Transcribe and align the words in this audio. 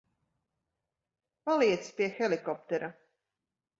Paliec 1.49 1.85
pie 1.99 2.09
helikoptera. 2.17 2.91